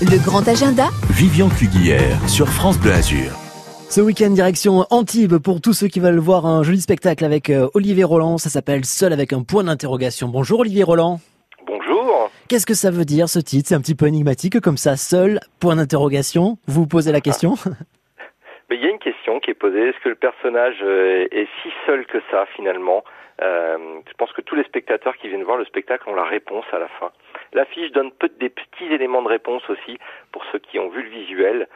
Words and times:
Le 0.00 0.18
grand 0.24 0.46
agenda 0.48 0.88
Vivian 1.10 1.48
Cuguière 1.48 2.18
sur 2.28 2.48
France 2.48 2.78
Bleu 2.80 2.92
Azur. 2.92 3.30
Ce 3.88 4.00
week-end, 4.00 4.30
direction 4.30 4.84
Antibes 4.90 5.38
pour 5.38 5.60
tous 5.60 5.72
ceux 5.72 5.88
qui 5.88 6.00
veulent 6.00 6.18
voir 6.18 6.46
un 6.46 6.62
joli 6.62 6.80
spectacle 6.80 7.24
avec 7.24 7.50
euh, 7.50 7.68
Olivier 7.74 8.04
Roland. 8.04 8.38
Ça 8.38 8.48
s'appelle 8.50 8.84
Seul 8.84 9.12
avec 9.12 9.32
un 9.32 9.42
point 9.42 9.64
d'interrogation. 9.64 10.28
Bonjour 10.28 10.60
Olivier 10.60 10.82
Roland. 10.84 11.20
Bonjour. 11.66 12.30
Qu'est-ce 12.48 12.66
que 12.66 12.74
ça 12.74 12.90
veut 12.90 13.04
dire 13.04 13.28
ce 13.28 13.38
titre? 13.38 13.68
C'est 13.68 13.74
un 13.74 13.80
petit 13.80 13.94
peu 13.94 14.06
énigmatique 14.06 14.60
comme 14.60 14.76
ça. 14.76 14.96
Seul, 14.96 15.38
point 15.60 15.76
d'interrogation. 15.76 16.58
Vous 16.66 16.82
vous 16.82 16.86
posez 16.88 17.12
la 17.12 17.20
question? 17.20 17.54
Mais 18.70 18.76
il 18.76 18.82
y 18.82 18.86
a 18.86 18.90
une 18.90 18.98
question 18.98 19.40
qui 19.40 19.50
est 19.50 19.54
posée. 19.54 19.88
Est-ce 19.90 20.02
que 20.02 20.08
le 20.08 20.14
personnage 20.16 20.76
euh, 20.82 21.26
est 21.30 21.46
si 21.62 21.68
seul 21.86 22.06
que 22.06 22.18
ça 22.30 22.46
finalement? 22.56 23.04
Euh, 23.42 23.76
Je 24.08 24.14
pense 24.14 24.32
que 24.32 24.40
tous 24.40 24.54
les 24.54 24.64
spectateurs 24.64 25.16
qui 25.18 25.28
viennent 25.28 25.44
voir 25.44 25.58
le 25.58 25.64
spectacle 25.66 26.08
ont 26.08 26.14
la 26.14 26.24
réponse 26.24 26.64
à 26.72 26.78
la 26.78 26.88
fin. 27.00 27.10
L'affiche 27.54 27.92
donne 27.92 28.10
peut 28.10 28.30
des 28.40 28.50
petits 28.50 28.92
éléments 28.92 29.22
de 29.22 29.28
réponse 29.28 29.62
aussi 29.70 29.98
pour 30.32 30.42
ceux 30.50 30.58
qui 30.58 30.78
ont 30.78 30.88
vu 30.90 31.02
le 31.02 31.08
visuel, 31.08 31.68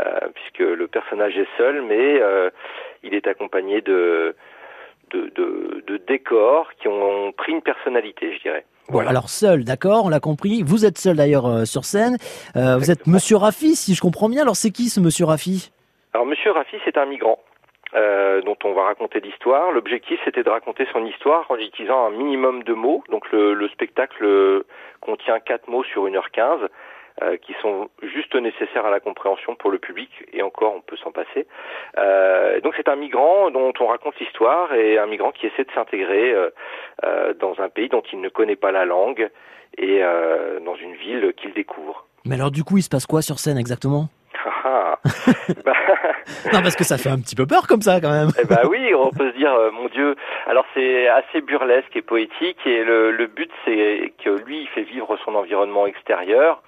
euh, 0.00 0.28
puisque 0.34 0.58
le 0.58 0.86
personnage 0.88 1.36
est 1.36 1.46
seul, 1.56 1.82
mais 1.82 2.20
euh, 2.20 2.50
il 3.02 3.14
est 3.14 3.26
accompagné 3.26 3.82
de, 3.82 4.34
de, 5.10 5.30
de, 5.34 5.84
de 5.86 5.96
décors 5.98 6.72
qui 6.80 6.88
ont 6.88 7.32
pris 7.32 7.52
une 7.52 7.62
personnalité, 7.62 8.34
je 8.34 8.40
dirais. 8.42 8.64
Bon, 8.88 9.06
alors 9.06 9.28
seul, 9.28 9.64
d'accord, 9.64 10.06
on 10.06 10.08
l'a 10.08 10.20
compris. 10.20 10.62
Vous 10.62 10.86
êtes 10.86 10.96
seul 10.96 11.16
d'ailleurs 11.16 11.46
euh, 11.46 11.64
sur 11.64 11.84
scène. 11.84 12.16
Vous 12.54 12.90
êtes 12.90 13.06
Monsieur 13.06 13.36
Raffi, 13.36 13.76
si 13.76 13.94
je 13.94 14.00
comprends 14.00 14.28
bien. 14.28 14.42
Alors 14.42 14.56
c'est 14.56 14.70
qui 14.70 14.88
ce 14.88 15.00
Monsieur 15.00 15.26
Raffi? 15.26 15.70
Alors 16.14 16.26
Monsieur 16.26 16.52
Raffi, 16.52 16.76
c'est 16.84 16.96
un 16.96 17.06
migrant. 17.06 17.38
Euh, 17.96 18.42
dont 18.42 18.58
on 18.64 18.74
va 18.74 18.84
raconter 18.84 19.20
l'histoire. 19.20 19.72
L'objectif, 19.72 20.20
c'était 20.22 20.42
de 20.42 20.50
raconter 20.50 20.86
son 20.92 21.06
histoire 21.06 21.50
en 21.50 21.56
utilisant 21.56 22.06
un 22.06 22.10
minimum 22.10 22.62
de 22.62 22.74
mots. 22.74 23.02
Donc 23.08 23.30
le, 23.32 23.54
le 23.54 23.68
spectacle 23.68 24.64
contient 25.00 25.40
quatre 25.40 25.68
mots 25.68 25.82
sur 25.84 26.06
1h15 26.06 26.68
euh, 27.22 27.38
qui 27.38 27.54
sont 27.62 27.88
juste 28.02 28.34
nécessaires 28.34 28.84
à 28.84 28.90
la 28.90 29.00
compréhension 29.00 29.54
pour 29.54 29.70
le 29.70 29.78
public, 29.78 30.10
et 30.34 30.42
encore, 30.42 30.74
on 30.76 30.82
peut 30.82 30.98
s'en 30.98 31.12
passer. 31.12 31.46
Euh, 31.96 32.60
donc 32.60 32.74
c'est 32.76 32.88
un 32.88 32.96
migrant 32.96 33.50
dont 33.50 33.72
on 33.80 33.86
raconte 33.86 34.18
l'histoire, 34.20 34.74
et 34.74 34.98
un 34.98 35.06
migrant 35.06 35.32
qui 35.32 35.46
essaie 35.46 35.64
de 35.64 35.70
s'intégrer 35.74 36.34
euh, 36.34 37.32
dans 37.40 37.58
un 37.58 37.70
pays 37.70 37.88
dont 37.88 38.02
il 38.12 38.20
ne 38.20 38.28
connaît 38.28 38.54
pas 38.54 38.70
la 38.70 38.84
langue, 38.84 39.30
et 39.78 40.02
dans 40.62 40.74
une 40.74 40.92
ville 40.94 41.32
qu'il 41.38 41.54
découvre. 41.54 42.04
Mais 42.26 42.34
alors 42.34 42.50
du 42.50 42.64
coup, 42.64 42.76
il 42.76 42.82
se 42.82 42.90
passe 42.90 43.06
quoi 43.06 43.22
sur 43.22 43.38
scène 43.38 43.56
exactement? 43.56 44.08
Ah, 44.44 44.85
bah... 45.64 45.72
non, 46.52 46.62
parce 46.62 46.76
que 46.76 46.84
ça 46.84 46.98
fait 46.98 47.08
un 47.08 47.18
petit 47.18 47.36
peu 47.36 47.46
peur 47.46 47.66
comme 47.66 47.82
ça 47.82 48.00
quand 48.00 48.10
même. 48.10 48.28
Eh 48.40 48.46
ben 48.46 48.62
oui, 48.68 48.94
on 48.94 49.10
peut 49.10 49.30
se 49.30 49.36
dire, 49.36 49.52
euh, 49.52 49.70
mon 49.70 49.88
Dieu. 49.88 50.16
Alors 50.46 50.64
c'est 50.74 51.08
assez 51.08 51.40
burlesque 51.40 51.94
et 51.94 52.02
poétique, 52.02 52.58
et 52.66 52.84
le, 52.84 53.10
le 53.10 53.26
but 53.26 53.50
c'est 53.64 54.12
que 54.22 54.30
lui, 54.30 54.62
il 54.62 54.68
fait 54.68 54.82
vivre 54.82 55.16
son 55.24 55.34
environnement 55.34 55.86
extérieur, 55.86 56.62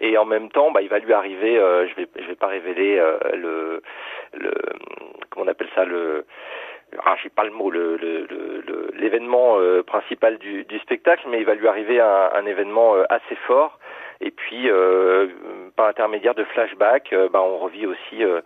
et 0.00 0.16
en 0.18 0.24
même 0.24 0.50
temps, 0.50 0.70
bah, 0.70 0.82
il 0.82 0.88
va 0.88 0.98
lui 0.98 1.12
arriver. 1.12 1.58
Euh, 1.58 1.86
je 1.88 1.94
vais, 1.94 2.08
je 2.20 2.26
vais 2.26 2.36
pas 2.36 2.46
révéler 2.48 2.98
euh, 2.98 3.18
le, 3.34 3.82
le, 4.34 4.52
comment 5.30 5.46
on 5.46 5.48
appelle 5.48 5.68
ça, 5.74 5.84
le 5.84 6.24
ah, 7.04 7.16
j'ai 7.22 7.28
pas 7.28 7.44
le 7.44 7.50
mot, 7.50 7.70
le, 7.70 7.98
l'événement 8.94 9.58
le, 9.58 9.82
principal 9.82 10.38
du, 10.38 10.64
du, 10.64 10.78
spectacle, 10.78 11.26
mais 11.28 11.38
il 11.38 11.44
va 11.44 11.54
lui 11.54 11.68
arriver 11.68 12.00
un, 12.00 12.30
un 12.34 12.46
événement 12.46 12.94
assez 13.10 13.36
fort 13.46 13.78
et 14.20 14.32
puis, 14.32 14.68
euh, 14.68 15.28
par 15.76 15.86
l'intermédiaire 15.86 16.34
de 16.34 16.42
flashbacks, 16.42 17.12
euh, 17.12 17.28
bah, 17.32 17.40
on 17.40 17.58
revit 17.58 17.86
aussi 17.86 18.24
euh, 18.24 18.40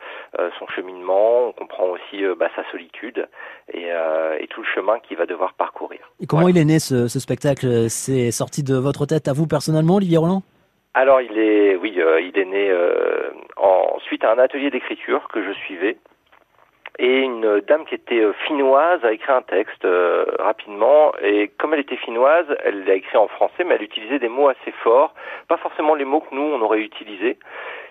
son 0.58 0.66
cheminement, 0.66 1.48
on 1.48 1.52
comprend 1.52 1.86
aussi 1.86 2.22
bah, 2.38 2.48
sa 2.54 2.70
solitude 2.70 3.26
et, 3.72 3.86
et, 3.86 4.46
tout 4.48 4.60
le 4.60 4.66
chemin 4.74 4.98
qu'il 5.00 5.16
va 5.16 5.24
devoir 5.24 5.54
parcourir. 5.54 6.00
Et 6.20 6.26
comment 6.26 6.48
il 6.48 6.58
est 6.58 6.64
né 6.64 6.78
ce, 6.78 7.08
ce 7.08 7.18
spectacle? 7.18 7.88
C'est 7.88 8.30
sorti 8.30 8.62
de 8.62 8.74
votre 8.74 9.06
tête 9.06 9.28
à 9.28 9.32
vous 9.32 9.46
personnellement, 9.46 9.96
Olivier 9.96 10.18
Roland? 10.18 10.42
Alors 10.94 11.22
il 11.22 11.38
est, 11.38 11.74
oui, 11.76 11.94
il 11.96 12.38
est 12.38 12.44
né 12.44 12.70
en, 13.56 13.98
suite 14.00 14.24
à 14.24 14.32
un 14.32 14.38
atelier 14.38 14.70
d'écriture 14.70 15.26
que 15.32 15.42
je 15.42 15.52
suivais 15.52 15.96
et 16.98 17.20
une 17.20 17.60
dame 17.60 17.86
qui 17.86 17.94
était 17.94 18.20
euh, 18.20 18.34
finnoise 18.46 19.02
a 19.04 19.12
écrit 19.12 19.32
un 19.32 19.42
texte 19.42 19.84
euh, 19.84 20.26
rapidement 20.38 21.12
et 21.22 21.48
comme 21.58 21.72
elle 21.72 21.80
était 21.80 21.96
finnoise, 21.96 22.46
elle 22.64 22.84
l'a 22.84 22.94
écrit 22.94 23.16
en 23.16 23.28
français 23.28 23.64
mais 23.64 23.76
elle 23.76 23.82
utilisait 23.82 24.18
des 24.18 24.28
mots 24.28 24.48
assez 24.48 24.72
forts, 24.82 25.14
pas 25.48 25.56
forcément 25.56 25.94
les 25.94 26.04
mots 26.04 26.20
que 26.20 26.34
nous 26.34 26.42
on 26.42 26.60
aurait 26.60 26.80
utilisés. 26.80 27.38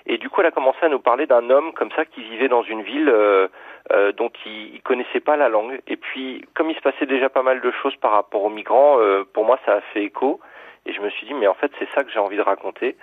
Et 0.05 0.17
du 0.17 0.29
coup 0.29 0.41
elle 0.41 0.47
a 0.47 0.51
commencé 0.51 0.77
à 0.83 0.89
nous 0.89 0.99
parler 0.99 1.25
d'un 1.25 1.49
homme 1.49 1.73
comme 1.73 1.91
ça 1.91 2.05
qui 2.05 2.21
vivait 2.21 2.47
dans 2.47 2.61
une 2.61 2.83
ville 2.83 3.09
euh, 3.09 3.47
euh 3.91 4.11
dont 4.11 4.31
il, 4.45 4.75
il, 4.75 4.81
connaissait 4.83 5.19
pas 5.19 5.35
la 5.35 5.49
langue. 5.49 5.81
Et 5.87 5.97
puis 5.97 6.45
comme 6.53 6.69
il 6.69 6.75
se 6.75 6.81
passait 6.81 7.07
déjà 7.07 7.29
pas 7.29 7.43
mal 7.43 7.59
de 7.59 7.71
choses 7.71 7.95
par 7.95 8.11
rapport 8.11 8.43
aux 8.43 8.49
migrants, 8.49 8.97
pour 9.33 9.45
moi 9.45 9.57
ça 9.65 9.77
a 9.77 9.81
fait 9.93 10.03
écho 10.03 10.39
et 10.85 10.93
je 10.93 11.01
me 11.01 11.09
suis 11.09 11.25
dit 11.25 11.33
mais 11.33 11.47
en 11.47 11.55
fait 11.55 11.71
c'est 11.79 11.89
ça 11.95 12.03
que 12.03 12.11
j'ai 12.11 12.19
envie 12.19 12.37
de 12.37 12.43
raconter. 12.43 12.95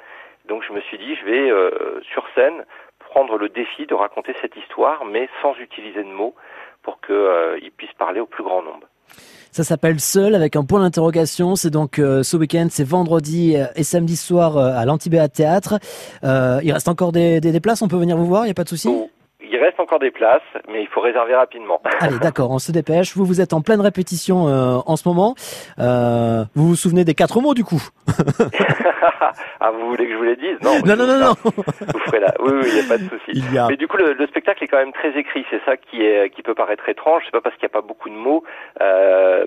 Donc 0.47 0.63
je 0.63 0.73
me 0.73 0.81
suis 0.83 0.99
dit 0.99 1.17
je 1.17 1.25
vais 1.25 1.51
sur 2.13 2.25
scène 2.37 2.65
prendre 3.11 3.37
le 3.37 3.49
défi 3.49 3.87
de 3.87 3.95
raconter 3.95 4.35
cette 4.41 4.57
histoire, 4.57 5.05
mais 5.05 5.29
sans 5.43 5.55
utiliser 5.59 6.03
de 6.03 6.09
mots, 6.09 6.35
pour 6.83 7.01
qu'il 7.01 7.15
euh, 7.15 7.59
puisse 7.77 7.93
parler 7.99 8.21
au 8.21 8.27
plus 8.27 8.45
grand 8.45 8.63
nombre. 8.63 8.87
Ça 9.51 9.65
s'appelle 9.65 9.99
Seul 9.99 10.35
avec 10.35 10.57
un 10.57 10.65
point 10.65 10.81
d'interrogation. 10.81 11.57
C'est 11.57 11.71
donc 11.71 11.99
euh, 11.99 12.23
ce 12.23 12.37
week-end, 12.37 12.69
c'est 12.71 12.87
vendredi 12.87 13.57
euh, 13.57 13.67
et 13.77 13.83
samedi 13.83 14.17
soir 14.17 14.57
euh, 14.57 14.73
à 14.75 14.85
l'Antibéa 14.85 15.29
Théâtre. 15.29 15.79
il 16.23 16.73
reste 16.73 16.89
encore 16.89 17.13
des, 17.13 17.41
des, 17.41 17.53
des, 17.53 17.61
places, 17.61 17.83
on 17.83 17.89
peut 17.89 17.97
venir 17.97 18.17
vous 18.17 18.27
voir, 18.27 18.43
il 18.45 18.49
n'y 18.49 18.53
a 18.53 18.55
pas 18.55 18.65
de 18.65 18.69
souci? 18.69 18.89
Il 19.59 19.65
reste 19.65 19.81
encore 19.81 19.99
des 19.99 20.13
places, 20.13 20.41
mais 20.69 20.83
il 20.83 20.89
faut 20.89 21.01
réserver 21.01 21.35
rapidement. 21.35 21.81
Allez, 22.01 22.19
d'accord, 22.19 22.51
on 22.51 22.59
se 22.59 22.71
dépêche. 22.71 23.17
Vous, 23.17 23.25
vous 23.25 23.41
êtes 23.41 23.53
en 23.53 23.61
pleine 23.61 23.81
répétition 23.81 24.47
euh, 24.47 24.79
en 24.87 24.97
ce 24.97 25.09
moment. 25.09 25.35
Euh, 25.81 26.45
vous 26.55 26.69
vous 26.69 26.77
souvenez 26.77 27.05
des 27.05 27.15
quatre 27.15 27.41
mots, 27.41 27.55
du 27.55 27.65
coup 27.65 27.83
Ah, 29.61 29.73
vous 29.73 29.89
voulez 29.89 30.07
que 30.07 30.13
je 30.13 30.17
vous 30.17 30.23
les 30.23 30.37
dise? 30.37 30.57
Non, 30.63 30.79
non, 30.85 30.95
non, 30.97 31.07
non, 31.07 31.19
non. 31.19 31.35
Vous 31.45 31.99
ferez 32.07 32.21
là. 32.21 32.33
Oui, 32.39 32.53
oui, 32.53 32.69
il 32.69 32.75
n'y 32.75 32.81
a 32.81 32.89
pas 32.89 32.99
de 32.99 33.09
souci. 33.09 33.59
A... 33.59 33.67
Mais 33.69 33.77
du 33.77 33.89
coup, 33.89 33.97
le, 33.97 34.13
le, 34.13 34.27
spectacle 34.29 34.63
est 34.63 34.69
quand 34.69 34.79
même 34.79 34.93
très 34.93 35.19
écrit. 35.19 35.45
C'est 35.51 35.61
ça 35.65 35.77
qui 35.77 36.03
est 36.03 36.31
qui 36.31 36.43
peut 36.43 36.55
paraître 36.55 36.89
étrange. 36.89 37.23
C'est 37.25 37.33
pas 37.33 37.41
parce 37.41 37.57
qu'il 37.57 37.65
n'y 37.65 37.73
a 37.73 37.81
pas 37.81 37.87
beaucoup 37.87 38.09
de 38.09 38.15
mots. 38.15 38.45
Euh, 38.81 39.45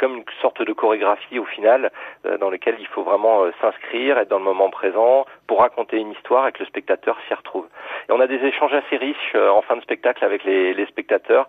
comme 0.00 0.16
une 0.16 0.24
sorte 0.40 0.62
de 0.62 0.72
chorégraphie 0.72 1.38
au 1.38 1.44
final, 1.44 1.92
euh, 2.24 2.38
dans 2.38 2.48
lequel 2.48 2.76
il 2.80 2.86
faut 2.86 3.02
vraiment 3.02 3.44
euh, 3.44 3.52
s'inscrire, 3.60 4.18
être 4.18 4.30
dans 4.30 4.38
le 4.38 4.44
moment 4.44 4.70
présent 4.70 5.26
pour 5.46 5.60
raconter 5.60 5.98
une 5.98 6.12
histoire 6.12 6.48
et 6.48 6.52
que 6.52 6.60
le 6.60 6.66
spectateur 6.66 7.18
s'y 7.28 7.34
retrouve. 7.34 7.68
Et 8.08 8.12
on 8.12 8.20
a 8.20 8.26
des 8.26 8.42
échanges 8.42 8.72
assez 8.72 8.96
riches 8.96 9.32
euh, 9.34 9.50
en 9.50 9.60
fin 9.60 9.76
de 9.76 9.82
spectacle 9.82 10.24
avec 10.24 10.42
les, 10.44 10.72
les 10.72 10.86
spectateurs, 10.86 11.48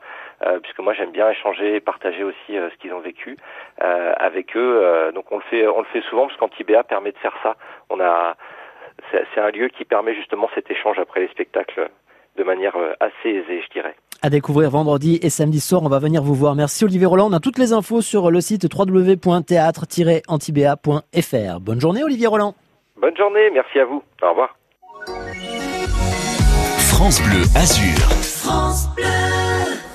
puisque 0.63 0.79
moi 0.79 0.93
j'aime 0.93 1.11
bien 1.11 1.29
échanger 1.29 1.75
et 1.75 1.79
partager 1.79 2.23
aussi 2.23 2.53
ce 2.55 2.75
qu'ils 2.79 2.93
ont 2.93 2.99
vécu 2.99 3.37
avec 3.77 4.57
eux. 4.57 5.11
donc 5.13 5.31
on 5.31 5.35
le 5.35 5.43
fait, 5.43 5.67
on 5.67 5.79
le 5.79 5.85
fait 5.85 6.01
souvent 6.09 6.25
parce 6.25 6.37
qu'Antibéa 6.39 6.83
permet 6.83 7.11
de 7.11 7.17
faire 7.19 7.35
ça. 7.43 7.55
On 7.91 7.99
a, 7.99 8.35
c'est 9.11 9.39
un 9.39 9.51
lieu 9.51 9.67
qui 9.67 9.85
permet 9.85 10.15
justement 10.15 10.49
cet 10.55 10.71
échange 10.71 10.97
après 10.97 11.19
les 11.19 11.27
spectacles 11.27 11.89
de 12.37 12.43
manière 12.43 12.75
assez 12.99 13.29
aisée, 13.29 13.61
je 13.61 13.69
dirais. 13.69 13.95
À 14.23 14.29
découvrir 14.29 14.69
vendredi 14.69 15.17
et 15.23 15.31
samedi 15.31 15.59
soir, 15.59 15.81
on 15.83 15.89
va 15.89 15.97
venir 15.97 16.21
vous 16.21 16.35
voir. 16.35 16.53
Merci 16.53 16.85
Olivier 16.85 17.07
Roland. 17.07 17.31
On 17.31 17.33
a 17.33 17.39
toutes 17.39 17.57
les 17.57 17.73
infos 17.73 18.01
sur 18.01 18.29
le 18.29 18.39
site 18.39 18.67
www.théâtre-antibéa.fr. 18.71 21.59
Bonne 21.59 21.81
journée 21.81 22.03
Olivier 22.03 22.27
Roland. 22.27 22.53
Bonne 22.97 23.17
journée, 23.17 23.49
merci 23.51 23.79
à 23.79 23.85
vous. 23.85 24.03
Au 24.21 24.29
revoir. 24.29 24.55
France 26.77 27.19
Bleu 27.23 27.41
Azur. 27.55 27.97
France 28.21 28.89
Bleu. 28.95 29.05